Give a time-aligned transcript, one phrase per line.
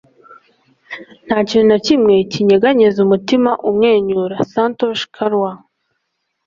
[1.25, 5.57] nta kintu na kimwe kinyeganyeza umutima umwenyura.- santosh kalwar